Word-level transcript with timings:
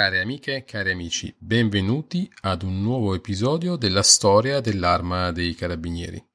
Care 0.00 0.20
amiche, 0.20 0.64
cari 0.64 0.92
amici, 0.92 1.34
benvenuti 1.36 2.26
ad 2.40 2.62
un 2.62 2.80
nuovo 2.80 3.14
episodio 3.14 3.76
della 3.76 4.02
storia 4.02 4.60
dell'arma 4.60 5.30
dei 5.30 5.54
carabinieri. 5.54 6.26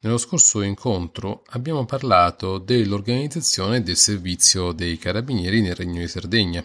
Nello 0.00 0.18
scorso 0.18 0.60
incontro 0.60 1.42
abbiamo 1.46 1.86
parlato 1.86 2.58
dell'organizzazione 2.58 3.82
del 3.82 3.96
servizio 3.96 4.72
dei 4.72 4.98
carabinieri 4.98 5.62
nel 5.62 5.74
Regno 5.74 6.00
di 6.00 6.06
Sardegna. 6.06 6.62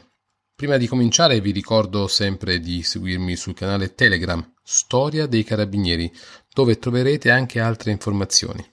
Prima 0.53 0.75
di 0.75 0.85
cominciare 0.85 1.39
vi 1.39 1.51
ricordo 1.51 2.07
sempre 2.07 2.59
di 2.59 2.83
seguirmi 2.83 3.37
sul 3.37 3.53
canale 3.53 3.95
Telegram 3.95 4.45
Storia 4.61 5.27
dei 5.27 5.45
Carabinieri, 5.45 6.11
dove 6.53 6.77
troverete 6.77 7.31
anche 7.31 7.61
altre 7.61 7.91
informazioni. 7.91 8.69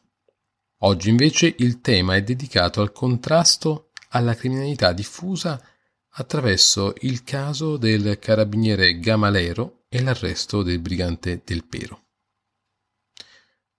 Oggi 0.79 1.09
invece 1.09 1.55
il 1.59 1.81
tema 1.81 2.17
è 2.17 2.23
dedicato 2.25 2.81
al 2.81 2.91
contrasto 2.91 3.93
alla 4.09 4.35
criminalità 4.35 4.93
diffusa 4.93 5.63
attraverso 6.19 6.95
il 7.01 7.23
caso 7.25 7.77
del 7.77 8.19
carabiniere 8.19 8.99
Gamalero 8.99 9.85
e 9.89 10.03
l'arresto 10.03 10.63
del 10.63 10.79
brigante 10.79 11.43
Del 11.45 11.65
Pero. 11.65 12.05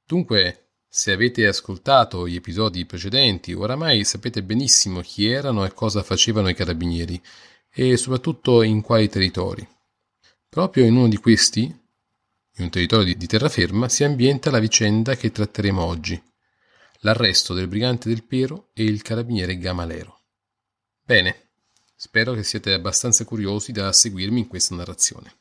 Dunque, 0.06 0.70
se 0.88 1.12
avete 1.12 1.48
ascoltato 1.48 2.28
gli 2.28 2.36
episodi 2.36 2.86
precedenti, 2.86 3.54
oramai 3.54 4.04
sapete 4.04 4.44
benissimo 4.44 5.02
chi 5.02 5.28
erano 5.28 5.66
e 5.66 5.74
cosa 5.74 6.04
facevano 6.04 6.50
i 6.50 6.54
carabinieri 6.54 7.22
e 7.74 7.98
soprattutto 7.98 8.62
in 8.62 8.82
quali 8.82 9.10
territori. 9.10 9.68
Proprio 10.48 10.86
in 10.86 10.96
uno 10.96 11.08
di 11.08 11.18
questi, 11.18 11.62
in 11.64 12.64
un 12.64 12.70
territorio 12.70 13.16
di 13.16 13.28
terraferma, 13.28 13.90
si 13.90 14.04
ambienta 14.04 14.52
la 14.52 14.60
vicenda 14.60 15.16
che 15.16 15.32
tratteremo 15.32 15.84
oggi, 15.84 16.22
l'arresto 17.00 17.56
del 17.56 17.68
brigante 17.68 18.10
Del 18.10 18.24
Pero 18.24 18.70
e 18.74 18.84
il 18.84 19.02
carabiniere 19.02 19.58
Gamalero. 19.58 20.22
Bene, 21.04 21.47
Spero 22.00 22.34
che 22.34 22.44
siate 22.44 22.74
abbastanza 22.74 23.26
curiosi 23.26 23.72
da 23.72 23.92
seguirmi 23.92 24.42
in 24.42 24.48
questa 24.48 24.76
narrazione. 24.76 25.34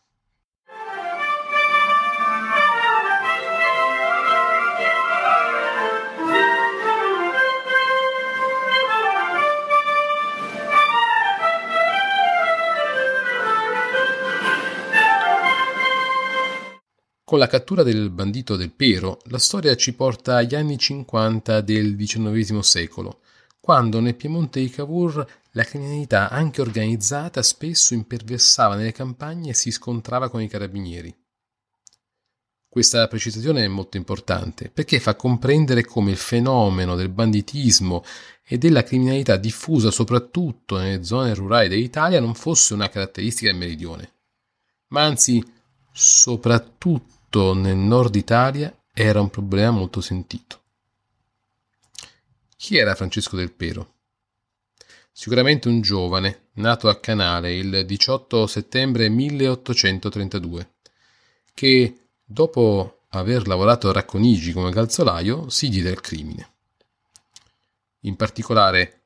Con 17.23 17.39
la 17.39 17.49
cattura 17.49 17.83
del 17.83 18.09
bandito 18.09 18.57
del 18.57 18.71
Pero, 18.71 19.19
la 19.25 19.39
storia 19.39 19.77
ci 19.77 19.93
porta 19.93 20.37
agli 20.37 20.55
anni 20.55 20.79
50 20.79 21.61
del 21.61 21.97
XIX 21.99 22.61
secolo, 22.61 23.21
quando 23.61 24.01
nel 24.01 24.15
Piemonte 24.15 24.61
di 24.61 24.71
Cavour 24.71 25.27
la 25.57 25.65
criminalità, 25.65 26.29
anche 26.29 26.61
organizzata, 26.61 27.43
spesso 27.43 27.95
imperversava 27.95 28.77
nelle 28.77 28.93
campagne 28.93 29.51
e 29.51 29.55
si 29.55 29.71
scontrava 29.71 30.29
con 30.29 30.43
i 30.43 30.49
carabinieri. 30.49 31.13
Questa 32.69 33.09
precisazione 33.09 33.65
è 33.65 33.69
molto 33.69 33.97
importante 33.97 34.69
perché 34.69 35.01
fa 35.01 35.15
comprendere 35.15 35.83
come 35.87 36.11
il 36.11 36.19
fenomeno 36.19 36.95
del 36.95 37.09
banditismo 37.09 38.05
e 38.45 38.59
della 38.59 38.83
criminalità 38.83 39.39
diffusa 39.39 39.91
soprattutto 39.91 40.77
nelle 40.77 41.03
zone 41.03 41.33
rurali 41.33 41.69
dell'Italia 41.69 42.21
non 42.21 42.35
fosse 42.35 42.75
una 42.75 42.91
caratteristica 42.91 43.51
del 43.51 43.59
meridione, 43.59 44.13
ma 44.89 45.05
anzi 45.05 45.43
soprattutto 45.91 47.55
nel 47.55 47.77
nord 47.77 48.15
Italia 48.15 48.77
era 48.93 49.23
un 49.23 49.31
problema 49.31 49.71
molto 49.71 50.03
sentito. 50.03 50.61
Chi 52.59 52.77
era 52.77 52.95
Francesco 52.95 53.37
del 53.37 53.53
Pero? 53.53 53.95
Sicuramente 55.19 55.69
un 55.69 55.81
giovane, 55.81 56.49
nato 56.57 56.91
a 56.91 57.01
Canale 57.01 57.55
il 57.55 57.87
18 57.87 58.47
settembre 58.47 59.09
1832, 59.09 60.73
che 61.55 62.09
dopo 62.23 63.05
aver 63.09 63.47
lavorato 63.47 63.89
a 63.89 63.93
Racconigi 63.93 64.53
come 64.53 64.71
calzolaio 64.71 65.49
si 65.49 65.71
diede 65.71 65.89
al 65.89 66.03
crimine. 66.03 66.51
In 68.01 68.15
particolare, 68.15 69.05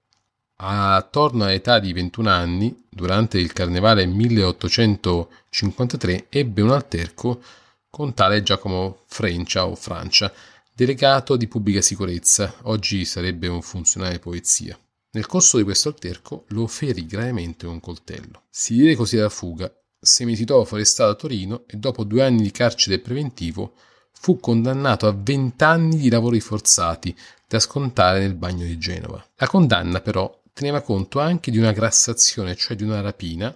attorno 0.57 1.45
all'età 1.45 1.79
di 1.79 1.93
21 1.93 2.29
anni, 2.29 2.87
durante 2.89 3.39
il 3.39 3.53
carnevale 3.53 4.05
1853, 4.05 6.27
ebbe 6.29 6.61
un 6.61 6.73
alterco 6.73 7.41
con 7.89 8.15
tale 8.15 8.43
Giacomo 8.43 9.05
Frencia 9.07 9.65
o 9.65 9.77
Francia, 9.77 10.33
delegato 10.75 11.37
di 11.37 11.47
pubblica 11.47 11.81
sicurezza, 11.81 12.53
oggi 12.63 13.05
sarebbe 13.05 13.47
un 13.47 13.63
funzionario 13.63 14.17
di 14.17 14.23
polizia. 14.23 14.77
Nel 15.13 15.27
corso 15.27 15.57
di 15.57 15.65
questo 15.65 15.89
alterco 15.89 16.45
lo 16.49 16.69
ferì 16.69 17.05
gravemente 17.05 17.67
un 17.67 17.81
coltello. 17.81 18.45
Si 18.49 18.75
diede 18.75 18.95
così 18.95 19.19
alla 19.19 19.29
fuga, 19.29 19.73
se 19.99 20.25
mi 20.25 20.37
titolò 20.37 20.65
forestato 20.65 21.11
a 21.11 21.15
Torino 21.15 21.65
e 21.67 21.77
dopo 21.77 22.05
due 22.05 22.23
anni 22.23 22.43
di 22.43 22.51
carcere 22.53 23.01
preventivo 23.01 23.75
fu 24.13 24.39
condannato 24.39 25.07
a 25.09 25.17
vent'anni 25.17 25.97
di 25.97 26.09
lavori 26.11 26.41
forzati 26.41 27.17
da 27.49 27.59
scontare 27.59 28.21
nel 28.21 28.35
bagno 28.35 28.65
di 28.65 28.79
Genova. 28.79 29.25
La 29.37 29.49
condanna 29.49 30.01
però 30.01 30.43
teneva 30.53 30.81
conto 30.81 31.19
anche 31.19 31.51
di 31.51 31.59
una 31.59 31.73
grassazione, 31.73 32.55
cioè 32.55 32.77
di 32.77 32.85
una 32.85 33.01
rapina, 33.01 33.53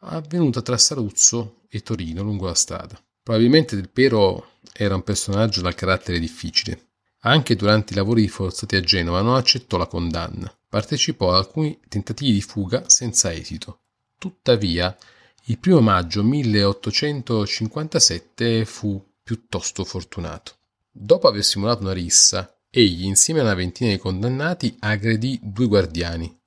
avvenuta 0.00 0.62
tra 0.62 0.76
Saluzzo 0.76 1.60
e 1.68 1.80
Torino 1.80 2.22
lungo 2.22 2.46
la 2.46 2.54
strada. 2.54 3.00
Probabilmente 3.22 3.76
Del 3.76 3.88
Pero 3.88 4.52
era 4.72 4.94
un 4.94 5.02
personaggio 5.02 5.60
dal 5.60 5.74
carattere 5.74 6.18
difficile. 6.18 6.86
Anche 7.20 7.54
durante 7.54 7.92
i 7.92 7.96
lavori 7.96 8.26
forzati 8.28 8.74
a 8.76 8.80
Genova 8.80 9.22
non 9.22 9.36
accettò 9.36 9.76
la 9.76 9.86
condanna. 9.86 10.52
Partecipò 10.68 11.30
ad 11.30 11.36
alcuni 11.36 11.78
tentativi 11.88 12.32
di 12.32 12.42
fuga 12.42 12.88
senza 12.88 13.32
esito. 13.32 13.82
Tuttavia, 14.18 14.96
il 15.44 15.58
primo 15.58 15.80
maggio 15.80 16.22
1857 16.22 18.64
fu 18.64 19.02
piuttosto 19.22 19.84
fortunato. 19.84 20.56
Dopo 20.90 21.28
aver 21.28 21.44
simulato 21.44 21.82
una 21.82 21.92
rissa, 21.92 22.58
egli, 22.70 23.04
insieme 23.04 23.40
a 23.40 23.44
una 23.44 23.54
ventina 23.54 23.90
di 23.90 23.98
condannati, 23.98 24.76
aggredì 24.80 25.38
due 25.42 25.66
guardiani 25.66 26.38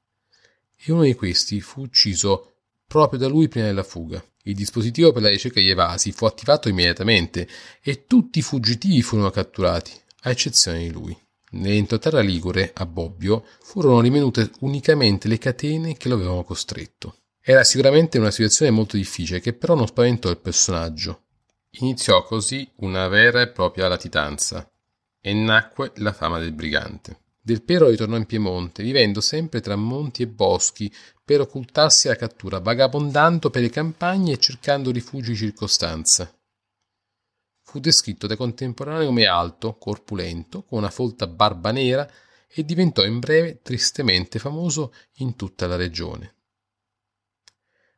e 0.84 0.92
uno 0.92 1.04
di 1.04 1.14
questi 1.14 1.62
fu 1.62 1.82
ucciso 1.82 2.54
proprio 2.88 3.20
da 3.20 3.28
lui 3.28 3.48
prima 3.48 3.68
della 3.68 3.84
fuga. 3.84 4.24
Il 4.44 4.56
dispositivo 4.56 5.12
per 5.12 5.22
la 5.22 5.30
ricerca 5.30 5.60
degli 5.60 5.70
evasi 5.70 6.12
fu 6.12 6.26
attivato 6.26 6.70
immediatamente 6.70 7.48
e 7.82 8.06
tutti 8.06 8.40
i 8.40 8.42
fuggitivi 8.42 9.02
furono 9.02 9.30
catturati, 9.30 9.92
a 10.22 10.32
eccezione 10.32 10.80
di 10.80 10.92
lui. 10.92 11.16
Nell'entroterra 11.52 12.22
ligure, 12.22 12.72
a 12.74 12.86
Bobbio, 12.86 13.46
furono 13.62 14.00
rimenute 14.00 14.52
unicamente 14.60 15.28
le 15.28 15.38
catene 15.38 15.98
che 15.98 16.08
lo 16.08 16.16
avevano 16.16 16.44
costretto. 16.44 17.16
Era 17.42 17.64
sicuramente 17.64 18.20
una 18.20 18.32
situazione 18.32 18.72
molto 18.72 18.98
difficile 18.98 19.40
che 19.40 19.54
però 19.54 19.76
non 19.76 19.88
spaventò 19.88 20.30
il 20.30 20.38
personaggio. 20.38 21.24
Iniziò 21.80 22.24
così 22.24 22.70
una 22.78 23.08
vera 23.08 23.42
e 23.42 23.50
propria 23.50 23.88
latitanza 23.88 24.70
e 25.20 25.34
nacque 25.34 25.92
la 25.96 26.14
fama 26.14 26.40
del 26.40 26.52
brigante. 26.52 27.20
Del 27.42 27.64
Pero 27.64 27.90
ritornò 27.90 28.18
in 28.18 28.26
Piemonte, 28.26 28.84
vivendo 28.84 29.20
sempre 29.20 29.62
tra 29.62 29.76
monti 29.76 30.22
e 30.22 30.28
boschi 30.28 30.94
per 31.24 31.42
occultarsi 31.42 32.08
alla 32.08 32.18
cattura, 32.18 32.60
vagabondando 32.60 33.50
per 33.50 33.64
le 33.64 33.70
campagne 33.70 34.34
e 34.34 34.38
cercando 34.38 34.92
rifugi 34.92 35.36
circostanza. 35.36 36.32
Fu 37.72 37.80
descritto 37.80 38.28
dai 38.28 38.36
contemporanei 38.36 39.06
come 39.06 39.28
alto, 39.28 39.78
corpulento, 39.78 40.64
con 40.64 40.80
una 40.80 40.90
folta 40.90 41.26
barba 41.26 41.72
nera 41.72 42.06
e 42.50 42.66
diventò 42.66 43.06
in 43.06 43.20
breve 43.20 43.62
tristemente 43.62 44.40
famoso 44.40 44.94
in 45.20 45.38
tutta 45.38 45.68
la 45.68 45.78
regione. 45.78 46.36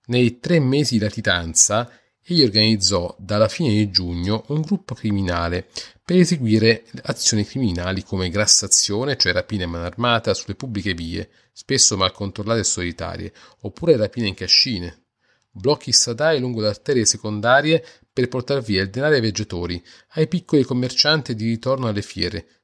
Nei 0.06 0.40
tre 0.40 0.59
mesi 0.59 0.99
di 0.99 1.03
latitanza 1.03 1.90
egli 2.22 2.43
organizzò 2.43 3.16
dalla 3.17 3.47
fine 3.47 3.70
di 3.70 3.90
giugno 3.90 4.46
un 4.49 4.61
gruppo 4.61 4.93
criminale 4.93 5.67
per 6.05 6.17
eseguire 6.17 6.85
azioni 7.05 7.43
criminali 7.43 8.03
come 8.03 8.29
grassazione, 8.29 9.17
cioè 9.17 9.34
rapine 9.34 9.64
a 9.64 9.67
mano 9.67 9.85
armata 9.85 10.35
sulle 10.35 10.53
pubbliche 10.53 10.93
vie, 10.93 11.31
spesso 11.52 11.97
mal 11.97 12.11
controllate 12.11 12.59
e 12.59 12.64
solitarie, 12.64 13.34
oppure 13.61 13.97
rapine 13.97 14.28
in 14.28 14.35
cascine, 14.35 15.05
blocchi 15.49 15.91
stradali 15.91 16.40
lungo 16.40 16.61
le 16.61 16.67
arterie 16.67 17.05
secondarie 17.05 17.84
per 18.13 18.27
portar 18.27 18.61
via 18.61 18.83
il 18.83 18.91
denaro 18.91 19.15
ai 19.15 19.21
viaggiatori, 19.21 19.83
ai 20.09 20.27
piccoli 20.27 20.63
commercianti 20.63 21.33
di 21.33 21.47
ritorno 21.47 21.87
alle 21.87 22.03
fiere, 22.03 22.63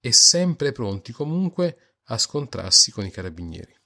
e 0.00 0.12
sempre 0.12 0.72
pronti 0.72 1.12
comunque 1.12 1.98
a 2.06 2.18
scontrarsi 2.18 2.90
con 2.90 3.04
i 3.04 3.10
carabinieri. 3.10 3.78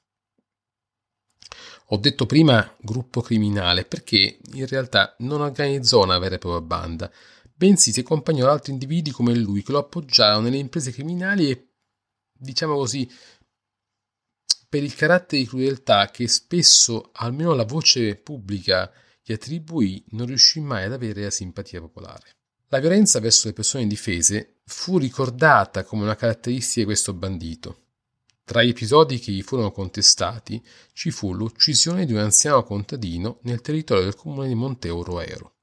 Ho 1.89 1.99
detto 1.99 2.25
prima 2.25 2.75
gruppo 2.81 3.21
criminale 3.21 3.85
perché 3.85 4.39
in 4.55 4.67
realtà 4.67 5.15
non 5.19 5.43
organizzò 5.43 6.03
una 6.03 6.19
vera 6.19 6.37
e 6.37 6.39
propria 6.39 6.63
banda, 6.63 7.13
bensì 7.55 7.93
si 7.93 8.01
accompagnò 8.01 8.45
ad 8.45 8.53
altri 8.53 8.73
individui 8.73 9.13
come 9.13 9.35
lui 9.35 9.63
che 9.63 9.73
lo 9.73 9.79
appoggiarono 9.79 10.45
nelle 10.45 10.57
imprese 10.57 10.93
criminali 10.93 11.51
e, 11.51 11.69
diciamo 12.33 12.75
così, 12.75 13.09
per 14.69 14.83
il 14.83 14.95
carattere 14.95 15.43
di 15.43 15.49
crudeltà 15.49 16.11
che 16.11 16.27
spesso, 16.27 17.11
almeno 17.13 17.53
la 17.53 17.65
voce 17.65 18.17
pubblica, 18.17 18.91
gli 19.25 19.33
attribuì, 19.33 20.05
non 20.11 20.27
riuscì 20.27 20.61
mai 20.61 20.85
ad 20.85 20.93
avere 20.93 21.23
la 21.23 21.31
simpatia 21.31 21.81
popolare. 21.81 22.37
La 22.69 22.79
violenza 22.79 23.21
verso 23.21 23.49
le 23.49 23.55
persone 23.55 23.85
indifese 23.85 24.57
fu 24.65 24.99
ricordata 24.99 25.85
come 25.85 26.03
una 26.03 26.15
caratteristica 26.15 26.81
di 26.81 26.87
questo 26.87 27.15
bandito. 27.15 27.79
Tra 28.45 28.63
gli 28.63 28.69
episodi 28.69 29.19
che 29.19 29.33
gli 29.33 29.41
furono 29.41 29.71
contestati 29.71 30.63
ci 30.93 31.11
fu 31.11 31.33
l'uccisione 31.33 32.05
di 32.05 32.13
un 32.13 32.19
anziano 32.19 32.63
contadino 32.63 33.39
nel 33.43 33.63
territorio 33.63 34.05
del 34.05 34.15
comune 34.15 34.49
di 34.49 34.55
Monteuro 34.55 35.19
Aero. 35.19 35.55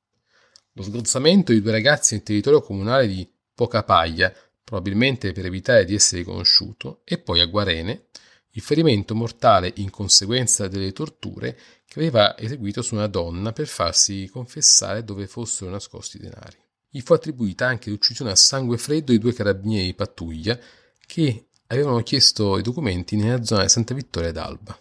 Lo 0.74 0.82
sgozzamento 0.82 1.52
di 1.52 1.62
due 1.62 1.72
ragazzi 1.72 2.16
nel 2.16 2.24
territorio 2.24 2.62
comunale 2.62 3.08
di 3.08 3.30
Pocapaglia, 3.54 4.34
probabilmente 4.64 5.34
per 5.34 5.46
evitare 5.46 5.86
di 5.86 5.94
essere 5.94 6.24
conosciuto, 6.24 7.02
e 7.04 7.20
poi 7.20 7.42
a 7.42 7.46
Guarene, 7.46 8.06
il 8.52 8.62
ferimento 8.62 9.16
mortale 9.16 9.72
in 9.78 9.90
conseguenza 9.90 10.68
delle 10.68 10.92
torture 10.92 11.58
che 11.86 12.00
aveva 12.00 12.38
eseguito 12.38 12.82
su 12.82 12.96
una 12.96 13.08
donna 13.08 13.54
per 13.54 13.68
farsi 13.68 14.28
confessare 14.30 15.04
dove 15.04 15.28
fossero 15.28 15.72
nascosti 15.72 16.18
i 16.18 16.22
denari. 16.22 16.58
Gli 16.90 17.02
fu 17.02 17.14
attribuita 17.14 17.66
anche 17.66 17.90
l'uccisione 17.90 18.32
a 18.32 18.36
sangue 18.36 18.78
freddo 18.78 19.12
di 19.12 19.20
due 19.20 19.34
carabinieri 19.34 19.86
di 19.86 19.94
pattuglia 19.94 20.60
che 21.06 21.48
avevano 21.68 22.04
chiesto 22.04 22.58
i 22.58 22.62
documenti 22.62 23.16
nella 23.16 23.44
zona 23.44 23.64
di 23.64 23.70
Santa 23.70 23.94
Vittoria 23.94 24.32
d'Alba. 24.32 24.78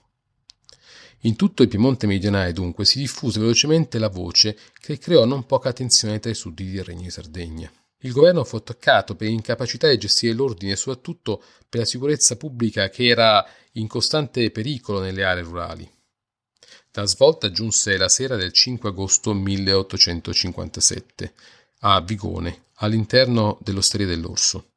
In 1.24 1.36
tutto 1.36 1.62
il 1.62 1.68
Piemonte 1.68 2.06
meridionale, 2.06 2.52
dunque, 2.52 2.84
si 2.84 2.98
diffuse 2.98 3.38
velocemente 3.38 3.98
la 3.98 4.08
voce 4.08 4.56
che 4.80 4.98
creò 4.98 5.24
non 5.24 5.44
poca 5.44 5.68
attenzione 5.68 6.18
tra 6.18 6.30
i 6.30 6.34
sudditi 6.34 6.72
del 6.72 6.84
Regno 6.84 7.02
di 7.02 7.10
Sardegna. 7.10 7.70
Il 8.02 8.12
governo 8.12 8.44
fu 8.44 8.56
attaccato 8.56 9.14
per 9.14 9.28
incapacità 9.28 9.88
di 9.88 9.98
gestire 9.98 10.32
l'ordine 10.32 10.72
e 10.72 10.76
soprattutto 10.76 11.42
per 11.68 11.80
la 11.80 11.86
sicurezza 11.86 12.36
pubblica 12.36 12.88
che 12.88 13.06
era 13.06 13.46
in 13.72 13.88
costante 13.88 14.50
pericolo 14.50 15.00
nelle 15.00 15.24
aree 15.24 15.42
rurali. 15.42 15.90
La 16.92 17.04
svolta 17.04 17.50
giunse 17.50 17.96
la 17.96 18.08
sera 18.08 18.36
del 18.36 18.52
5 18.52 18.88
agosto 18.88 19.34
1857 19.34 21.34
a 21.80 22.00
Vigone, 22.00 22.64
all'interno 22.76 23.58
dell'Osteria 23.62 24.06
dell'Orso. 24.06 24.72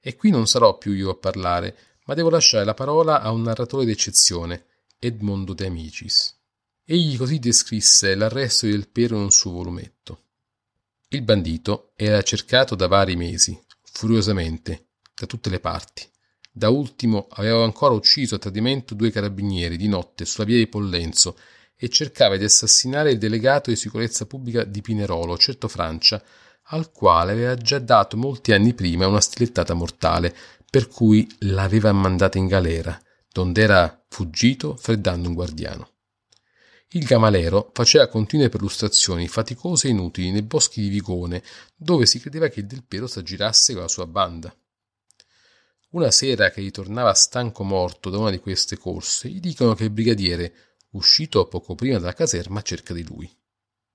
E 0.00 0.16
qui 0.16 0.30
non 0.30 0.46
sarò 0.46 0.78
più 0.78 0.92
io 0.92 1.10
a 1.10 1.16
parlare, 1.16 1.76
ma 2.06 2.14
devo 2.14 2.30
lasciare 2.30 2.64
la 2.64 2.74
parola 2.74 3.20
a 3.20 3.30
un 3.30 3.42
narratore 3.42 3.84
d'eccezione, 3.84 4.64
Edmondo 4.98 5.52
De 5.52 5.66
Amicis. 5.66 6.36
Egli 6.84 7.16
così 7.16 7.38
descrisse 7.38 8.14
l'arresto 8.14 8.66
del 8.66 8.88
Pero 8.88 9.16
in 9.16 9.22
un 9.22 9.30
suo 9.30 9.52
volumetto. 9.52 10.24
Il 11.12 11.22
bandito 11.22 11.90
era 11.96 12.22
cercato 12.22 12.76
da 12.76 12.86
vari 12.86 13.16
mesi, 13.16 13.60
furiosamente, 13.82 14.90
da 15.12 15.26
tutte 15.26 15.50
le 15.50 15.58
parti. 15.58 16.08
Da 16.52 16.68
ultimo 16.68 17.26
aveva 17.30 17.64
ancora 17.64 17.94
ucciso 17.94 18.36
a 18.36 18.38
tradimento 18.38 18.94
due 18.94 19.10
carabinieri 19.10 19.76
di 19.76 19.88
notte 19.88 20.24
sulla 20.24 20.46
via 20.46 20.58
di 20.58 20.68
Pollenzo 20.68 21.36
e 21.74 21.88
cercava 21.88 22.36
di 22.36 22.44
assassinare 22.44 23.10
il 23.10 23.18
delegato 23.18 23.70
di 23.70 23.76
sicurezza 23.76 24.24
pubblica 24.26 24.62
di 24.62 24.82
Pinerolo, 24.82 25.36
certo 25.36 25.66
Francia, 25.66 26.22
al 26.66 26.92
quale 26.92 27.32
aveva 27.32 27.56
già 27.56 27.80
dato 27.80 28.16
molti 28.16 28.52
anni 28.52 28.72
prima 28.72 29.08
una 29.08 29.20
stilettata 29.20 29.74
mortale, 29.74 30.32
per 30.70 30.86
cui 30.86 31.26
l'aveva 31.40 31.90
mandata 31.90 32.38
in 32.38 32.46
galera, 32.46 32.96
donde 33.32 33.60
era 33.60 34.04
fuggito 34.08 34.76
freddando 34.76 35.26
un 35.26 35.34
guardiano. 35.34 35.88
Il 36.92 37.04
Gamalero 37.04 37.70
faceva 37.72 38.08
continue 38.08 38.48
perlustrazioni 38.48 39.28
faticose 39.28 39.86
e 39.86 39.90
inutili 39.90 40.32
nei 40.32 40.42
boschi 40.42 40.80
di 40.80 40.88
Vigone, 40.88 41.40
dove 41.76 42.04
si 42.04 42.18
credeva 42.18 42.48
che 42.48 42.60
il 42.60 42.66
Del 42.66 42.82
Piero 42.82 43.06
s'aggirasse 43.06 43.74
con 43.74 43.82
la 43.82 43.88
sua 43.88 44.08
banda. 44.08 44.52
Una 45.90 46.10
sera 46.10 46.50
che 46.50 46.60
ritornava 46.60 47.14
stanco 47.14 47.62
morto 47.62 48.10
da 48.10 48.18
una 48.18 48.30
di 48.30 48.40
queste 48.40 48.76
corse, 48.76 49.28
gli 49.28 49.38
dicono 49.38 49.74
che 49.74 49.84
il 49.84 49.90
brigadiere, 49.90 50.78
uscito 50.90 51.46
poco 51.46 51.76
prima 51.76 52.00
dalla 52.00 52.12
caserma, 52.12 52.60
cerca 52.62 52.92
di 52.92 53.04
lui. 53.04 53.32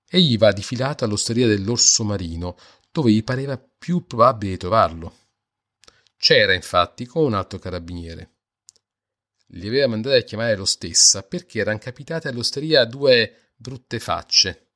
Egli 0.08 0.38
va 0.38 0.50
difilato 0.52 1.04
all'osteria 1.04 1.46
dell'orso 1.46 2.02
marino, 2.02 2.56
dove 2.90 3.12
gli 3.12 3.22
pareva 3.22 3.58
più 3.58 4.06
probabile 4.06 4.52
di 4.52 4.58
trovarlo. 4.58 5.16
C'era, 6.16 6.54
infatti, 6.54 7.04
con 7.04 7.24
un 7.24 7.34
altro 7.34 7.58
carabiniere. 7.58 8.35
Li 9.50 9.68
aveva 9.68 9.86
mandati 9.88 10.16
a 10.16 10.22
chiamare 10.22 10.56
lo 10.56 10.64
stessa 10.64 11.22
perché 11.22 11.60
erano 11.60 11.78
capitate 11.78 12.28
all'osteria 12.28 12.84
due 12.84 13.52
brutte 13.56 13.98
facce. 13.98 14.66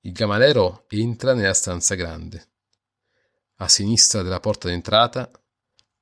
Il 0.00 0.12
gamalero 0.12 0.84
entra 0.88 1.34
nella 1.34 1.54
stanza 1.54 1.94
grande. 1.94 2.48
A 3.56 3.68
sinistra 3.68 4.22
della 4.22 4.40
porta 4.40 4.68
d'entrata, 4.68 5.30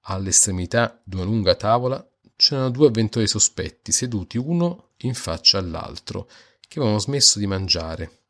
all'estremità 0.02 1.00
di 1.04 1.16
una 1.16 1.24
lunga 1.24 1.54
tavola, 1.54 2.04
c'erano 2.36 2.70
due 2.70 2.88
avventori 2.88 3.28
sospetti 3.28 3.92
seduti 3.92 4.38
uno 4.38 4.92
in 4.98 5.14
faccia 5.14 5.58
all'altro, 5.58 6.28
che 6.60 6.78
avevano 6.78 6.98
smesso 6.98 7.38
di 7.38 7.46
mangiare 7.46 8.20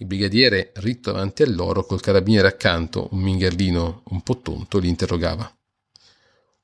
il 0.00 0.06
brigadiere, 0.06 0.72
ritto 0.76 1.12
davanti 1.12 1.42
a 1.42 1.46
loro, 1.46 1.84
col 1.84 2.00
carabiniere 2.00 2.48
accanto, 2.48 3.08
un 3.12 3.20
mingherlino 3.20 4.04
un 4.06 4.22
po' 4.22 4.40
tonto, 4.40 4.78
li 4.78 4.88
interrogava. 4.88 5.54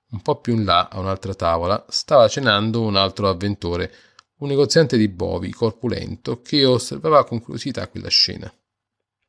Un 0.08 0.22
po' 0.22 0.40
più 0.40 0.54
in 0.54 0.64
là, 0.64 0.88
a 0.88 0.98
un'altra 0.98 1.34
tavola, 1.34 1.84
stava 1.88 2.28
cenando 2.28 2.82
un 2.82 2.96
altro 2.96 3.28
avventore, 3.28 3.92
un 4.38 4.48
negoziante 4.48 4.96
di 4.96 5.08
bovi, 5.08 5.52
corpulento, 5.52 6.42
che 6.42 6.64
osservava 6.64 7.24
con 7.24 7.40
curiosità 7.40 7.88
quella 7.88 8.08
scena. 8.08 8.52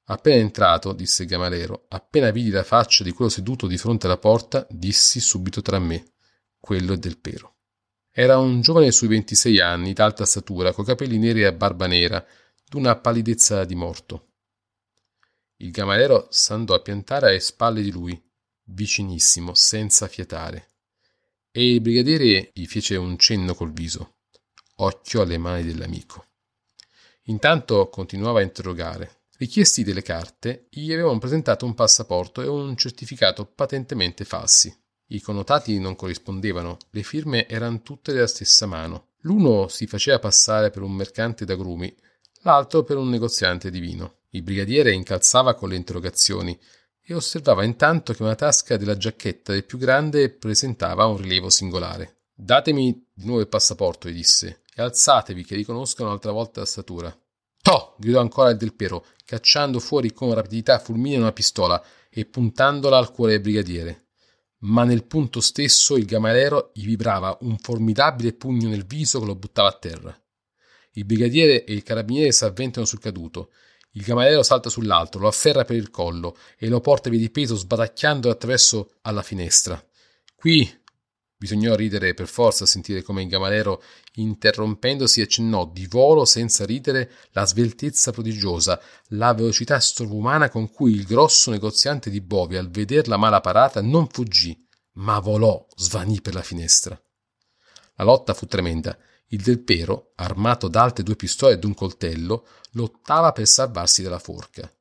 Appena 0.10 0.36
entrato, 0.38 0.94
disse 0.94 1.26
gamalero, 1.26 1.86
appena 1.90 2.30
vidi 2.30 2.50
la 2.50 2.64
faccia 2.64 3.04
di 3.04 3.12
quello 3.12 3.30
seduto 3.30 3.68
di 3.68 3.78
fronte 3.78 4.06
alla 4.06 4.18
porta, 4.18 4.66
dissi 4.70 5.20
subito 5.20 5.62
tra 5.62 5.80
me: 5.80 6.14
quello 6.60 6.94
è 6.94 6.98
del 6.98 7.18
pero. 7.18 7.56
Era 8.12 8.38
un 8.38 8.62
giovane 8.62 8.92
sui 8.92 9.08
ventisei 9.08 9.60
anni, 9.60 9.94
d'alta 9.94 10.26
statura, 10.26 10.72
coi 10.74 10.86
capelli 10.86 11.18
neri 11.18 11.44
e 11.44 11.54
barba 11.54 11.88
nera, 11.88 12.26
d'una 12.68 12.96
pallidezza 12.96 13.64
di 13.66 13.76
morto. 13.76 14.28
Il 15.58 15.72
gamalero 15.72 16.28
s'andò 16.30 16.74
a 16.74 16.82
piantare 16.82 17.30
alle 17.30 17.40
spalle 17.40 17.82
di 17.82 17.92
lui, 17.92 18.27
vicinissimo, 18.68 19.54
senza 19.54 20.08
fiatare, 20.08 20.70
e 21.52 21.74
il 21.74 21.82
brigadiere 21.82 22.52
gli 22.54 22.66
fece 22.66 22.96
un 22.96 23.18
cenno 23.18 23.54
col 23.56 23.72
viso, 23.72 24.18
occhio 24.76 25.22
alle 25.22 25.38
mani 25.38 25.64
dell'amico. 25.64 26.26
Intanto 27.24 27.90
continuava 27.90 28.40
a 28.40 28.44
interrogare. 28.44 29.24
Richiesti 29.38 29.84
delle 29.84 30.02
carte, 30.02 30.68
gli 30.70 30.92
avevano 30.92 31.20
presentato 31.20 31.66
un 31.66 31.74
passaporto 31.74 32.42
e 32.42 32.48
un 32.48 32.76
certificato 32.76 33.46
patentemente 33.46 34.26
falsi. 34.26 34.76
I 35.08 35.22
connotati 35.22 35.80
non 35.80 35.96
corrispondevano, 35.96 36.78
le 36.92 37.04
firme 37.04 37.48
erano 37.48 37.82
tutte 37.82 38.14
della 38.14 38.28
stessa 38.28 38.66
mano. 38.66 39.10
L'uno 39.22 39.68
si 39.68 39.88
faceva 39.88 40.20
passare 40.20 40.70
per 40.70 40.82
un 40.82 40.92
mercante 40.92 41.46
d'agrumi, 41.46 41.96
l'altro 42.42 42.84
per 42.84 42.98
un 42.98 43.10
negoziante 43.10 43.70
di 43.70 43.80
vino. 43.80 44.20
Il 44.32 44.42
brigadiere 44.42 44.92
incalzava 44.92 45.54
con 45.54 45.70
le 45.70 45.76
interrogazioni 45.76 46.58
e 47.10 47.14
osservava 47.14 47.64
intanto 47.64 48.14
che 48.14 48.22
una 48.22 48.36
tasca 48.36 48.76
della 48.76 48.98
giacchetta 48.98 49.54
del 49.54 49.64
più 49.64 49.78
grande 49.78 50.30
presentava 50.30 51.06
un 51.06 51.16
rilievo 51.16 51.50
singolare. 51.50 52.24
Datemi 52.34 53.08
di 53.14 53.26
nuovo 53.26 53.40
il 53.40 53.48
passaporto, 53.48 54.10
gli 54.10 54.14
disse, 54.14 54.64
e 54.76 54.82
alzatevi 54.82 55.46
che 55.46 55.56
riconoscano 55.56 56.10
un'altra 56.10 56.34
volta 56.34 56.60
la 56.60 56.66
statura. 56.66 57.18
Toh! 57.62 57.96
gridò 57.98 58.20
ancora 58.20 58.50
il 58.50 58.58
del 58.58 58.74
Pero, 58.74 59.06
cacciando 59.24 59.80
fuori 59.80 60.12
con 60.12 60.34
rapidità 60.34 60.80
fulminea 60.80 61.20
una 61.20 61.32
pistola 61.32 61.82
e 62.10 62.26
puntandola 62.26 62.98
al 62.98 63.12
cuore 63.12 63.32
del 63.32 63.42
brigadiere. 63.42 64.08
Ma 64.60 64.84
nel 64.84 65.06
punto 65.06 65.40
stesso 65.40 65.96
il 65.96 66.06
gamalero 66.06 66.72
gli 66.74 66.86
vibrava 66.86 67.38
un 67.42 67.58
formidabile 67.58 68.34
pugno 68.34 68.68
nel 68.68 68.86
viso 68.86 69.20
che 69.20 69.26
lo 69.26 69.36
buttava 69.36 69.70
a 69.70 69.78
terra. 69.80 70.22
Il 70.92 71.06
brigadiere 71.06 71.64
e 71.64 71.72
il 71.72 71.84
carabiniere 71.84 72.34
si 72.34 72.44
avventano 72.44 72.86
sul 72.86 73.00
caduto. 73.00 73.52
Il 73.98 74.04
cameriero 74.04 74.44
salta 74.44 74.70
sull'altro, 74.70 75.20
lo 75.20 75.28
afferra 75.28 75.66
per 75.66 75.76
il 75.76 75.90
collo 75.90 76.38
e 76.56 76.68
lo 76.68 76.80
porta 76.82 77.10
via 77.10 77.18
di 77.18 77.32
peso 77.32 77.56
sbatacchiando 77.56 78.30
attraverso 78.30 78.92
alla 79.02 79.24
finestra. 79.24 79.84
Qui 80.36 80.72
bisognò 81.36 81.74
ridere 81.74 82.14
per 82.14 82.28
forza 82.28 82.64
a 82.64 82.68
sentire 82.68 83.02
come 83.02 83.24
il 83.24 83.28
gamalero, 83.28 83.82
interrompendosi, 84.14 85.22
accennò 85.22 85.66
di 85.66 85.88
volo 85.88 86.26
senza 86.26 86.64
ridere 86.64 87.12
la 87.32 87.48
sveltezza 87.48 88.12
prodigiosa, 88.12 88.80
la 89.10 89.34
velocità 89.34 89.80
sovrumana 89.80 90.50
con 90.50 90.70
cui 90.70 90.94
il 90.94 91.04
grosso 91.04 91.50
negoziante 91.50 92.12
di 92.12 92.22
Bovi, 92.22 92.56
al 92.56 92.70
vederla 92.70 93.18
mala 93.18 93.42
parata, 93.42 93.82
non 93.82 94.08
fuggì, 94.10 94.64
ma 94.94 95.18
volò, 95.18 95.66
svanì 95.76 96.22
per 96.22 96.36
la 96.36 96.44
finestra. 96.44 97.00
La 97.96 98.04
lotta 98.04 98.36
fu 98.36 98.46
tremenda. 98.46 98.96
Il 99.30 99.42
del 99.42 99.60
Pero, 99.60 100.14
armato 100.16 100.68
d'altre 100.68 101.04
due 101.04 101.16
pistole 101.16 101.54
ed 101.54 101.64
un 101.66 101.74
coltello, 101.74 102.48
lottava 102.72 103.34
per 103.34 103.48
salvarsi 103.48 104.02
dalla 104.02 104.20
forca. 104.20 104.72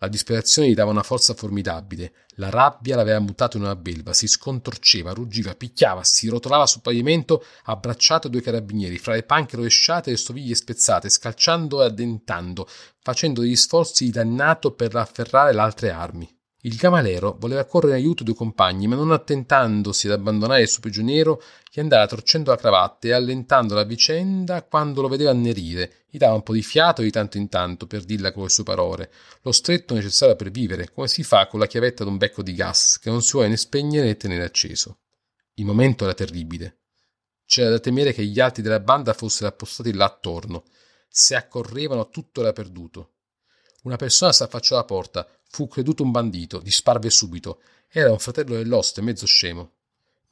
La 0.00 0.06
disperazione 0.06 0.68
gli 0.68 0.74
dava 0.74 0.92
una 0.92 1.02
forza 1.02 1.34
formidabile, 1.34 2.12
la 2.36 2.50
rabbia 2.50 2.94
l'aveva 2.94 3.18
mutato 3.18 3.56
in 3.56 3.64
una 3.64 3.74
belva, 3.74 4.12
si 4.12 4.28
scontorceva, 4.28 5.10
ruggiva, 5.10 5.56
picchiava, 5.56 6.04
si 6.04 6.28
rotolava 6.28 6.66
sul 6.66 6.82
pavimento 6.82 7.44
abbracciato 7.64 8.28
due 8.28 8.40
carabinieri, 8.40 8.98
fra 8.98 9.14
le 9.14 9.24
panche 9.24 9.56
rovesciate 9.56 10.10
e 10.10 10.12
le 10.12 10.18
stoviglie 10.18 10.54
spezzate, 10.54 11.08
scalciando 11.08 11.82
e 11.82 11.86
addentando, 11.86 12.68
facendo 13.00 13.40
degli 13.40 13.56
sforzi 13.56 14.04
di 14.04 14.12
dannato 14.12 14.70
per 14.70 14.94
afferrare 14.94 15.52
le 15.52 15.60
altre 15.60 15.90
armi. 15.90 16.37
Il 16.62 16.74
gamalero 16.74 17.36
voleva 17.38 17.64
correre 17.64 17.98
in 17.98 18.04
aiuto 18.04 18.24
dei 18.24 18.34
compagni, 18.34 18.88
ma 18.88 18.96
non 18.96 19.12
attentandosi 19.12 20.08
ad 20.08 20.14
abbandonare 20.14 20.62
il 20.62 20.68
suo 20.68 20.80
prigioniero, 20.80 21.40
gli 21.70 21.78
andava 21.78 22.08
torcendo 22.08 22.50
la 22.50 22.56
cravatta 22.56 23.06
e 23.06 23.12
allentando 23.12 23.74
la 23.76 23.84
vicenda 23.84 24.64
quando 24.64 25.00
lo 25.00 25.06
vedeva 25.06 25.30
annerire. 25.30 26.06
Gli 26.10 26.18
dava 26.18 26.34
un 26.34 26.42
po' 26.42 26.54
di 26.54 26.62
fiato 26.62 27.02
di 27.02 27.12
tanto 27.12 27.36
in 27.36 27.48
tanto 27.48 27.86
per 27.86 28.02
dirla 28.02 28.32
con 28.32 28.42
le 28.42 28.48
sue 28.48 28.64
parole, 28.64 29.12
lo 29.42 29.52
stretto 29.52 29.94
necessario 29.94 30.34
per 30.34 30.50
vivere, 30.50 30.90
come 30.90 31.06
si 31.06 31.22
fa 31.22 31.46
con 31.46 31.60
la 31.60 31.66
chiavetta 31.66 32.02
d'un 32.02 32.16
becco 32.16 32.42
di 32.42 32.54
gas, 32.54 32.98
che 32.98 33.08
non 33.08 33.22
si 33.22 33.32
vuole 33.32 33.48
né 33.48 33.56
spegnere 33.56 34.06
né 34.06 34.16
tenere 34.16 34.42
acceso. 34.42 34.98
Il 35.54 35.64
momento 35.64 36.04
era 36.04 36.14
terribile. 36.14 36.78
C'era 37.44 37.70
da 37.70 37.78
temere 37.78 38.12
che 38.12 38.24
gli 38.24 38.40
altri 38.40 38.62
della 38.62 38.80
banda 38.80 39.12
fossero 39.12 39.48
appostati 39.48 39.92
là 39.92 40.06
attorno. 40.06 40.64
Se 41.08 41.36
accorrevano 41.36 42.08
tutto 42.08 42.40
era 42.40 42.52
perduto. 42.52 43.12
Una 43.82 43.96
persona 43.96 44.32
s'affacciò 44.32 44.74
alla 44.74 44.84
porta, 44.84 45.28
fu 45.48 45.68
creduto 45.68 46.02
un 46.02 46.10
bandito, 46.10 46.58
disparve 46.58 47.10
subito. 47.10 47.60
Era 47.88 48.10
un 48.10 48.18
fratello 48.18 48.56
dell'oste, 48.56 49.00
mezzo 49.00 49.26
scemo. 49.26 49.72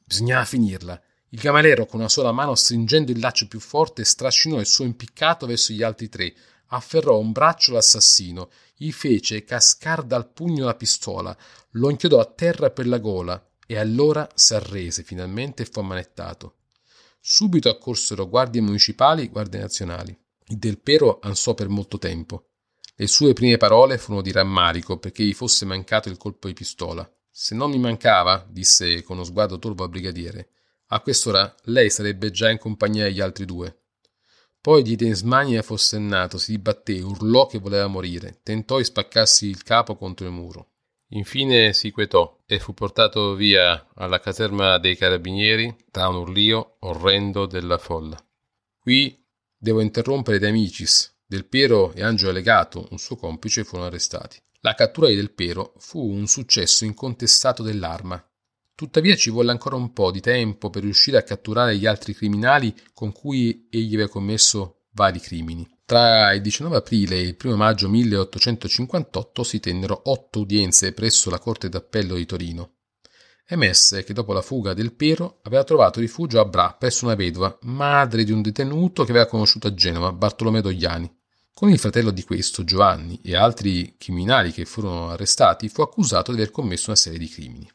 Bisognava 0.03 0.45
finirla. 0.45 1.01
Il 1.29 1.41
camalero, 1.41 1.85
con 1.85 1.99
una 1.99 2.09
sola 2.09 2.31
mano, 2.31 2.55
stringendo 2.55 3.11
il 3.11 3.19
laccio 3.19 3.47
più 3.47 3.59
forte, 3.59 4.05
strascinò 4.05 4.59
il 4.59 4.65
suo 4.65 4.85
impiccato 4.85 5.45
verso 5.45 5.73
gli 5.73 5.83
altri 5.83 6.07
tre, 6.07 6.33
afferrò 6.67 7.17
un 7.17 7.31
braccio 7.31 7.73
l'assassino, 7.73 8.49
gli 8.75 8.91
fece 8.91 9.43
cascar 9.43 10.03
dal 10.03 10.29
pugno 10.29 10.65
la 10.65 10.75
pistola, 10.75 11.35
lo 11.71 11.89
inchiodò 11.89 12.19
a 12.19 12.25
terra 12.25 12.69
per 12.69 12.87
la 12.87 12.99
gola 12.99 13.43
e 13.65 13.77
allora 13.77 14.27
s'arrese 14.33 15.03
finalmente 15.03 15.63
e 15.63 15.65
fu 15.65 15.79
ammanettato. 15.79 16.55
Subito 17.19 17.69
accorsero 17.69 18.29
guardie 18.29 18.61
municipali 18.61 19.23
e 19.23 19.27
guardie 19.27 19.59
nazionali. 19.59 20.17
Il 20.49 20.57
del 20.57 20.79
Pero 20.79 21.19
ansò 21.21 21.53
per 21.53 21.67
molto 21.67 21.97
tempo. 21.97 22.45
Le 22.99 23.05
sue 23.05 23.33
prime 23.33 23.57
parole 23.57 23.99
furono 23.99 24.23
di 24.23 24.31
rammarico 24.31 24.97
perché 24.97 25.23
gli 25.23 25.33
fosse 25.33 25.65
mancato 25.65 26.09
il 26.09 26.17
colpo 26.17 26.47
di 26.47 26.55
pistola. 26.55 27.07
Se 27.29 27.53
non 27.53 27.69
mi 27.69 27.77
mancava, 27.77 28.43
disse 28.49 29.03
con 29.03 29.17
uno 29.17 29.25
sguardo 29.25 29.59
torvo 29.59 29.83
al 29.83 29.89
brigadiere, 29.89 30.49
a 30.87 30.99
quest'ora 31.01 31.55
lei 31.65 31.91
sarebbe 31.91 32.31
già 32.31 32.49
in 32.49 32.57
compagnia 32.57 33.03
degli 33.03 33.21
altri 33.21 33.45
due. 33.45 33.83
Poi 34.59 34.81
diede 34.81 35.05
in 35.05 35.13
smania 35.13 35.61
forsennato, 35.61 36.39
si 36.39 36.53
dibatté, 36.53 36.99
urlò 37.01 37.45
che 37.45 37.59
voleva 37.59 37.85
morire, 37.85 38.39
tentò 38.41 38.77
di 38.77 38.83
spaccarsi 38.83 39.45
il 39.45 39.61
capo 39.61 39.95
contro 39.95 40.25
il 40.25 40.31
muro. 40.31 40.71
Infine 41.09 41.73
si 41.73 41.91
quetò 41.91 42.41
e 42.47 42.57
fu 42.57 42.73
portato 42.73 43.35
via 43.35 43.89
alla 43.93 44.19
caserma 44.19 44.79
dei 44.79 44.97
carabinieri 44.97 45.73
tra 45.91 46.07
un 46.07 46.15
urlio 46.15 46.77
orrendo 46.79 47.45
della 47.45 47.77
folla. 47.77 48.17
Qui 48.79 49.23
devo 49.55 49.81
interrompere 49.81 50.39
De 50.39 50.47
Amicis. 50.47 51.15
Del 51.29 51.45
Piero 51.45 51.91
e 51.93 52.03
Angelo 52.03 52.31
Legato, 52.31 52.87
un 52.91 52.99
suo 52.99 53.17
complice, 53.17 53.65
furono 53.65 53.87
arrestati. 53.87 54.37
La 54.61 54.75
cattura 54.75 55.09
di 55.09 55.15
Del 55.17 55.33
Piero 55.33 55.73
fu 55.77 55.99
un 55.99 56.25
successo 56.25 56.85
incontestato 56.85 57.63
dell'arma. 57.63 58.25
Tuttavia 58.73 59.13
ci 59.17 59.29
volle 59.29 59.51
ancora 59.51 59.75
un 59.75 59.91
po' 59.91 60.09
di 60.09 60.21
tempo 60.21 60.69
per 60.69 60.83
riuscire 60.83 61.17
a 61.17 61.23
catturare 61.23 61.77
gli 61.77 61.85
altri 61.85 62.13
criminali 62.13 62.73
con 62.93 63.11
cui 63.11 63.67
egli 63.69 63.95
aveva 63.95 64.07
commesso 64.07 64.83
vari 64.93 65.19
crimini. 65.19 65.67
Tra 65.83 66.31
il 66.31 66.41
19 66.41 66.77
aprile 66.77 67.17
e 67.17 67.23
il 67.23 67.37
1 67.43 67.57
maggio 67.57 67.89
1858 67.89 69.43
si 69.43 69.59
tennero 69.59 70.03
otto 70.05 70.39
udienze 70.39 70.93
presso 70.93 71.29
la 71.29 71.39
Corte 71.39 71.67
d'Appello 71.67 72.15
di 72.15 72.25
Torino. 72.25 72.75
Emesse 73.45 74.05
che 74.05 74.13
dopo 74.13 74.31
la 74.31 74.41
fuga 74.41 74.73
del 74.73 74.93
Pero 74.93 75.39
aveva 75.43 75.65
trovato 75.65 75.99
rifugio 75.99 76.39
a 76.39 76.45
Bra 76.45 76.73
presso 76.77 77.03
una 77.03 77.15
vedova, 77.15 77.57
madre 77.63 78.23
di 78.23 78.31
un 78.31 78.41
detenuto 78.41 79.03
che 79.03 79.11
aveva 79.11 79.25
conosciuto 79.25 79.67
a 79.67 79.73
Genova, 79.73 80.13
Bartolomeo 80.13 80.61
Dogliani. 80.61 81.15
Con 81.57 81.71
il 81.71 81.79
fratello 81.79 82.11
di 82.11 82.23
questo, 82.23 82.63
Giovanni, 82.63 83.19
e 83.23 83.35
altri 83.35 83.95
criminali 83.97 84.51
che 84.51 84.65
furono 84.65 85.09
arrestati, 85.09 85.69
fu 85.69 85.81
accusato 85.81 86.31
di 86.31 86.37
aver 86.39 86.51
commesso 86.51 86.91
una 86.91 86.99
serie 86.99 87.17
di 87.17 87.27
crimini. 87.27 87.67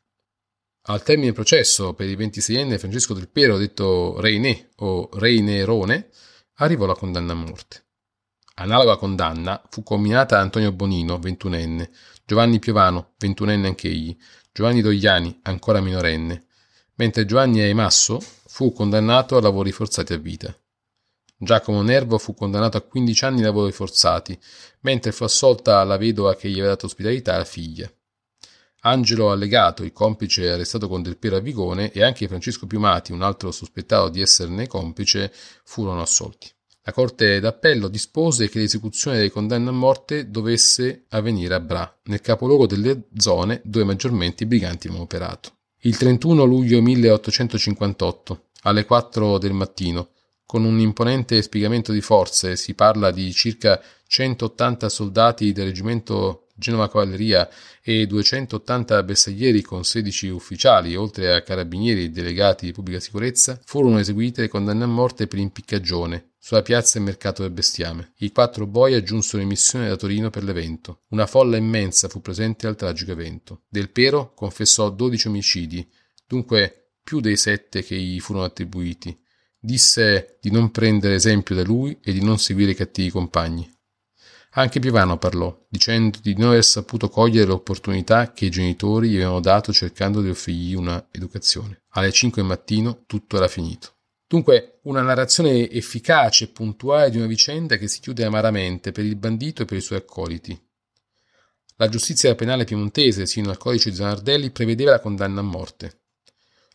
Al 0.83 1.03
termine 1.03 1.33
processo 1.33 1.93
per 1.93 2.07
il 2.07 2.17
26enne 2.17 2.79
Francesco 2.79 3.13
del 3.13 3.29
Pero, 3.29 3.59
detto 3.59 4.21
Reiné 4.21 4.69
o 4.77 5.11
Reinerone, 5.15 6.11
arrivò 6.59 6.87
la 6.87 6.95
condanna 6.95 7.33
a 7.33 7.35
morte. 7.35 7.87
Analoga 8.55 8.95
condanna 8.95 9.61
fu 9.69 9.83
comminata 9.83 10.39
a 10.39 10.43
Antonio 10.43 10.71
Bonino, 10.71 11.19
ventunenne, 11.19 11.91
Giovanni 12.25 12.61
Piovano, 12.61 13.15
ventunenne 13.19 13.67
anch'egli, 13.67 14.17
Giovanni 14.53 14.81
Dogliani, 14.81 15.41
ancora 15.43 15.81
minorenne, 15.81 16.47
mentre 16.95 17.25
Giovanni 17.25 17.63
Aimasso 17.63 18.21
fu 18.21 18.73
condannato 18.73 19.37
a 19.37 19.41
lavori 19.41 19.73
forzati 19.73 20.13
a 20.13 20.19
vita. 20.19 20.57
Giacomo 21.45 21.83
Nervo 21.83 22.19
fu 22.19 22.35
condannato 22.35 22.77
a 22.77 22.83
15 22.83 23.25
anni 23.25 23.37
di 23.39 23.43
lavori 23.43 23.73
forzati, 23.73 24.39
mentre 24.83 25.11
fu 25.11 25.25
assolta 25.25 25.83
la 25.83 25.97
vedova 25.97 26.37
che 26.37 26.49
gli 26.49 26.53
aveva 26.53 26.69
dato 26.69 26.87
ospitalità 26.87 27.37
la 27.37 27.45
figlia. 27.45 27.93
Angelo 28.83 29.33
Allegato, 29.33 29.83
il 29.83 29.93
complice 29.93 30.53
arrestato 30.53 30.87
con 30.87 31.03
Del 31.03 31.19
Piero 31.19 31.35
a 31.35 31.41
Vigone, 31.41 31.91
e 31.91 32.05
anche 32.05 32.29
Francesco 32.29 32.69
Piumati, 32.69 33.11
un 33.11 33.23
altro 33.23 33.51
sospettato 33.51 34.09
di 34.09 34.21
esserne 34.21 34.69
complice, 34.69 35.33
furono 35.65 36.01
assolti. 36.01 36.49
La 36.83 36.93
Corte 36.93 37.41
d'Appello 37.41 37.89
dispose 37.89 38.49
che 38.49 38.61
l'esecuzione 38.61 39.17
delle 39.17 39.33
condanne 39.33 39.71
a 39.71 39.73
morte 39.73 40.31
dovesse 40.31 41.07
avvenire 41.09 41.55
a 41.55 41.61
Bra, 41.61 41.93
nel 42.05 42.21
capoluogo 42.21 42.69
delle 42.69 43.09
zone 43.17 43.61
dove 43.65 43.85
maggiormente 43.85 44.45
i 44.45 44.47
briganti 44.47 44.87
avevano 44.87 45.07
operato. 45.07 45.51
Il 45.81 45.97
31 45.97 46.45
luglio 46.45 46.81
1858, 46.81 48.45
alle 48.63 48.85
4 48.85 49.39
del 49.39 49.53
mattino, 49.55 50.11
con 50.47 50.65
un 50.65 50.79
imponente 50.81 51.41
spiegamento 51.43 51.93
di 51.93 52.01
forze, 52.01 52.57
si 52.57 52.75
parla 52.75 53.11
di 53.11 53.33
circa 53.33 53.81
180 54.07 54.89
soldati 54.89 55.53
del 55.53 55.67
reggimento 55.67 56.49
Genova 56.55 56.89
Cavalleria 56.89 57.49
e 57.83 58.07
280 58.07 59.03
bersaglieri 59.03 59.63
con 59.63 59.85
16 59.85 60.29
ufficiali, 60.29 60.95
oltre 60.95 61.35
a 61.35 61.43
carabinieri 61.43 62.05
e 62.05 62.11
delegati 62.11 62.67
di 62.67 62.73
pubblica 62.73 63.01
sicurezza, 63.01 63.61
furono 63.65 63.99
eseguite 63.99 64.49
condanne 64.49 64.85
a 64.85 64.89
morte 64.89 65.27
per 65.27 65.39
impiccagione 65.39 66.33
sulla 66.39 66.63
piazza 66.63 66.99
del 66.99 67.07
mercato 67.07 67.43
del 67.43 67.53
bestiame. 67.53 68.15
I 68.19 68.33
quattro 68.33 68.67
boia 68.67 69.03
giunsero 69.03 69.41
in 69.41 69.49
missione 69.49 69.89
da 69.89 69.97
Torino 69.97 70.29
per 70.29 70.43
l'evento. 70.43 71.03
Una 71.11 71.27
folla 71.27 71.57
immensa 71.57 72.09
fu 72.09 72.21
presente 72.21 72.67
al 72.67 72.77
tragico 72.77 73.13
evento. 73.13 73.63
Del 73.69 73.91
Pero 73.91 74.33
confessò 74.35 74.91
12 74.91 75.29
omicidi, 75.29 75.89
dunque 76.27 76.91
più 77.03 77.21
dei 77.21 77.37
sette 77.37 77.83
che 77.83 77.97
gli 77.97 78.21
furono 78.21 78.45
attribuiti. 78.45 79.17
Disse 79.65 80.39
di 80.41 80.51
non 80.51 80.73
prendere 80.73 81.15
esempio 81.15 81.55
da 81.55 81.63
lui 81.63 81.97
e 82.03 82.13
di 82.13 82.21
non 82.21 82.37
seguire 82.37 82.73
i 82.73 82.75
cattivi 82.75 83.11
compagni. 83.11 83.73
Anche 84.55 84.81
Piovano 84.81 85.19
parlò, 85.19 85.57
dicendo 85.69 86.19
di 86.21 86.35
non 86.37 86.49
aver 86.49 86.65
saputo 86.65 87.09
cogliere 87.09 87.47
l'opportunità 87.47 88.33
che 88.33 88.47
i 88.47 88.51
genitori 88.51 89.11
gli 89.11 89.15
avevano 89.15 89.39
dato 89.39 89.73
cercando 89.73 90.21
di 90.21 90.31
offrirgli 90.31 90.75
una 90.75 91.07
educazione. 91.13 91.85
Alle 91.91 92.11
5 92.11 92.43
del 92.43 92.51
mattino 92.51 93.05
tutto 93.07 93.37
era 93.37 93.47
finito. 93.47 93.99
Dunque, 94.27 94.81
una 94.83 95.01
narrazione 95.01 95.71
efficace 95.71 96.45
e 96.45 96.49
puntuale 96.49 97.11
di 97.11 97.19
una 97.19 97.27
vicenda 97.27 97.77
che 97.77 97.87
si 97.87 98.01
chiude 98.01 98.25
amaramente 98.25 98.91
per 98.91 99.05
il 99.05 99.15
bandito 99.15 99.63
e 99.63 99.65
per 99.65 99.77
i 99.77 99.81
suoi 99.81 99.99
accoliti. 99.99 100.61
La 101.77 101.89
giustizia 101.89 102.35
penale 102.35 102.65
piemontese, 102.65 103.27
sino 103.27 103.51
al 103.51 103.59
codice 103.59 103.91
di 103.91 103.97
Zanardelli, 103.97 104.51
prevedeva 104.51 104.91
la 104.91 105.01
condanna 105.01 105.39
a 105.39 105.45
morte. 105.45 106.02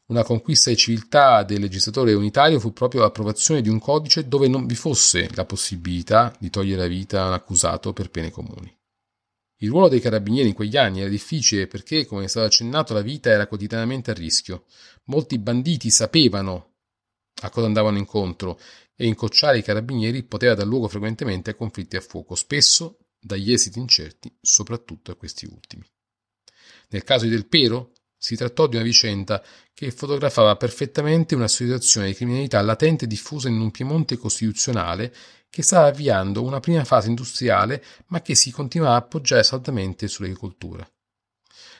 Una 0.07 0.23
conquista 0.23 0.69
di 0.69 0.77
civiltà 0.77 1.43
del 1.43 1.59
legislatore 1.59 2.13
unitario 2.13 2.61
fu 2.61 2.71
proprio 2.71 3.01
l'approvazione 3.01 3.61
di 3.61 3.67
un 3.67 3.77
codice 3.77 4.27
dove 4.27 4.47
non 4.47 4.65
vi 4.65 4.75
fosse 4.75 5.29
la 5.33 5.43
possibilità 5.43 6.33
di 6.39 6.49
togliere 6.49 6.83
la 6.83 6.87
vita 6.87 7.23
a 7.23 7.27
un 7.27 7.33
accusato 7.33 7.91
per 7.91 8.09
pene 8.09 8.31
comuni. 8.31 8.73
Il 9.57 9.69
ruolo 9.69 9.89
dei 9.89 9.99
carabinieri 9.99 10.49
in 10.49 10.53
quegli 10.53 10.77
anni 10.77 11.01
era 11.01 11.09
difficile 11.09 11.67
perché, 11.67 12.05
come 12.05 12.23
è 12.23 12.27
stato 12.27 12.45
accennato, 12.45 12.93
la 12.93 13.01
vita 13.01 13.29
era 13.31 13.47
quotidianamente 13.47 14.11
a 14.11 14.13
rischio. 14.13 14.65
Molti 15.05 15.39
banditi 15.39 15.89
sapevano 15.89 16.75
a 17.41 17.49
cosa 17.49 17.65
andavano 17.65 17.97
incontro 17.97 18.59
e 18.95 19.07
incocciare 19.07 19.57
i 19.57 19.63
carabinieri 19.63 20.23
poteva 20.23 20.53
dar 20.53 20.67
luogo 20.67 20.87
frequentemente 20.87 21.49
a 21.49 21.55
conflitti 21.55 21.97
a 21.97 22.01
fuoco, 22.01 22.35
spesso 22.35 22.99
dagli 23.19 23.51
esiti 23.51 23.79
incerti, 23.79 24.33
soprattutto 24.39 25.11
a 25.11 25.15
questi 25.15 25.45
ultimi. 25.45 25.85
Nel 26.89 27.03
caso 27.03 27.25
di 27.25 27.31
Del 27.31 27.47
Pero, 27.47 27.91
si 28.17 28.35
trattò 28.35 28.67
di 28.67 28.75
una 28.75 28.85
vicenda 28.85 29.43
che 29.73 29.91
fotografava 29.91 30.55
perfettamente 30.55 31.35
una 31.35 31.47
situazione 31.47 32.07
di 32.07 32.15
criminalità 32.15 32.59
latente 32.61 33.05
diffusa 33.05 33.47
in 33.47 33.59
un 33.59 33.71
Piemonte 33.71 34.17
costituzionale 34.17 35.13
che 35.49 35.61
stava 35.61 35.87
avviando 35.87 36.43
una 36.43 36.59
prima 36.59 36.83
fase 36.83 37.09
industriale 37.09 37.83
ma 38.07 38.21
che 38.21 38.35
si 38.35 38.51
continuava 38.51 38.95
a 38.95 38.99
appoggiare 38.99 39.43
saldamente 39.43 40.07
sull'agricoltura. 40.07 40.89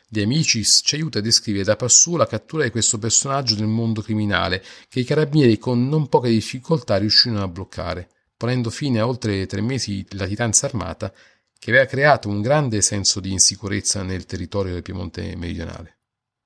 De 0.10 0.24
Amicis 0.24 0.82
ci 0.86 0.96
aiuta 0.96 1.20
a 1.20 1.22
descrivere 1.22 1.66
da 1.66 1.76
passù 1.76 2.16
la 2.16 2.28
cattura 2.28 2.64
di 2.64 2.70
questo 2.70 2.98
personaggio 2.98 3.56
del 3.56 3.68
mondo 3.68 4.02
criminale 4.02 4.64
che 4.88 5.02
i 5.02 5.04
carabinieri 5.04 5.58
con 5.58 5.90
non 5.90 6.08
poche 6.08 6.30
difficoltà 6.30 6.96
riuscirono 6.96 7.44
a 7.44 7.48
bloccare, 7.50 8.10
ponendo 8.38 8.70
fine 8.70 9.00
a 9.00 9.08
oltre 9.08 9.46
tre 9.48 9.60
mesi 9.60 10.06
di 10.08 10.18
latitanza 10.18 10.66
armata 10.66 11.14
che 11.60 11.72
aveva 11.72 11.86
creato 11.86 12.30
un 12.30 12.42
grande 12.42 12.82
senso 12.82 13.20
di 13.20 13.32
insicurezza 13.32 14.02
nel 14.04 14.26
territorio 14.26 14.74
del 14.74 14.84
Piemonte 14.84 15.36
meridionale. 15.36 15.97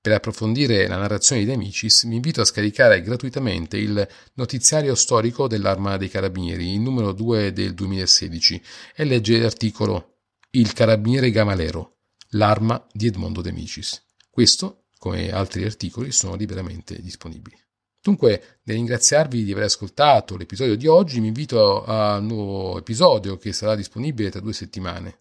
Per 0.02 0.12
approfondire 0.12 0.88
la 0.88 0.98
narrazione 0.98 1.46
di 1.46 1.52
Amicis 1.52 2.08
vi 2.08 2.16
invito 2.16 2.42
a 2.42 2.46
scaricare 2.46 3.04
gratuitamente 3.04 3.78
il 3.78 4.08
notiziario 4.34 4.96
storico 4.96 5.48
dell'Arma 5.48 5.98
dei 5.98 6.10
Carabinieri, 6.10 6.74
il 6.74 6.80
numero 6.80 7.12
2 7.12 7.54
del 7.54 7.76
2016, 7.76 8.64
e 8.96 9.04
leggere 9.04 9.44
l'articolo 9.44 10.22
Il 10.54 10.74
Carabiniere 10.74 11.30
Gamalero, 11.30 11.98
l'arma 12.30 12.84
di 12.92 13.06
Edmondo 13.06 13.42
De 13.42 13.50
Amicis. 13.50 14.04
Questo, 14.28 14.86
come 14.98 15.32
altri 15.32 15.66
articoli, 15.66 16.12
sono 16.12 16.34
liberamente 16.34 17.00
disponibili. 17.00 17.56
Dunque, 18.02 18.62
nel 18.64 18.78
ringraziarvi 18.78 19.44
di 19.44 19.52
aver 19.52 19.66
ascoltato 19.66 20.36
l'episodio 20.36 20.76
di 20.78 20.88
oggi, 20.88 21.20
mi 21.20 21.28
invito 21.28 21.86
a 21.86 22.18
un 22.18 22.26
nuovo 22.26 22.80
episodio 22.80 23.38
che 23.38 23.54
sarà 23.54 23.76
disponibile 23.76 24.32
tra 24.32 24.40
due 24.40 24.54
settimane. 24.54 25.20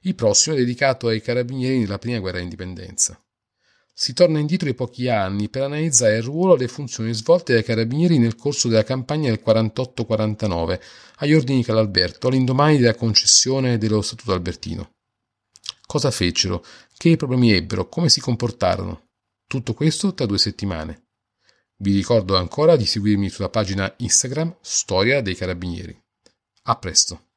Il 0.00 0.16
prossimo 0.16 0.56
è 0.56 0.58
dedicato 0.58 1.06
ai 1.06 1.22
carabinieri 1.22 1.78
nella 1.78 1.98
prima 1.98 2.18
guerra 2.18 2.40
d'indipendenza. 2.40 3.22
Si 4.02 4.14
torna 4.14 4.38
indietro 4.38 4.66
di 4.66 4.72
pochi 4.72 5.10
anni 5.10 5.50
per 5.50 5.64
analizzare 5.64 6.16
il 6.16 6.22
ruolo 6.22 6.54
e 6.54 6.60
le 6.60 6.68
funzioni 6.68 7.12
svolte 7.12 7.52
dai 7.52 7.62
carabinieri 7.62 8.16
nel 8.16 8.34
corso 8.34 8.66
della 8.66 8.82
campagna 8.82 9.28
del 9.28 9.42
48-49 9.44 10.80
agli 11.16 11.34
ordini 11.34 11.58
di 11.58 11.64
Calalberto, 11.64 12.28
all'indomani 12.28 12.78
della 12.78 12.94
concessione 12.94 13.76
dello 13.76 14.00
Statuto 14.00 14.32
albertino. 14.32 14.94
Cosa 15.84 16.10
fecero? 16.10 16.64
Che 16.96 17.16
problemi 17.16 17.52
ebbero? 17.52 17.90
Come 17.90 18.08
si 18.08 18.22
comportarono? 18.22 19.08
Tutto 19.46 19.74
questo 19.74 20.14
tra 20.14 20.24
due 20.24 20.38
settimane. 20.38 21.08
Vi 21.76 21.94
ricordo 21.94 22.38
ancora 22.38 22.76
di 22.76 22.86
seguirmi 22.86 23.28
sulla 23.28 23.50
pagina 23.50 23.92
Instagram 23.98 24.56
Storia 24.62 25.20
dei 25.20 25.34
Carabinieri. 25.34 25.94
A 26.62 26.76
presto. 26.78 27.29